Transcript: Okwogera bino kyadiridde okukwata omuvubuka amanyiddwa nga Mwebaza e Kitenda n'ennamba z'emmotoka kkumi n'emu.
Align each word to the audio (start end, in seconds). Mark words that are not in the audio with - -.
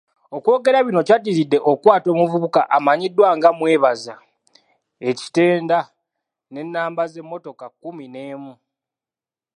Okwogera 0.35 0.85
bino 0.87 1.01
kyadiridde 1.07 1.57
okukwata 1.69 2.07
omuvubuka 2.13 2.61
amanyiddwa 2.77 3.27
nga 3.37 3.49
Mwebaza 3.57 4.15
e 5.09 5.11
Kitenda 5.19 5.77
n'ennamba 6.51 7.03
z'emmotoka 7.11 7.65
kkumi 7.71 8.05
n'emu. 8.13 8.53